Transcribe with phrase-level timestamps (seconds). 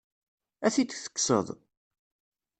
[0.65, 1.47] Ad t-id-tekkseḍ?